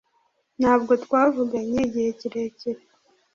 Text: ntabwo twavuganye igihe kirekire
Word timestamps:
ntabwo 0.59 0.91
twavuganye 1.03 1.77
igihe 1.87 2.09
kirekire 2.19 2.81